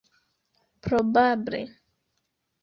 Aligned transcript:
probable 0.81 1.61